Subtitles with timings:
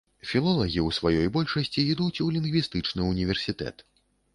[0.29, 3.91] Філолагі ў сваёй большасці ідуць у лінгвістычны ўніверсітэт.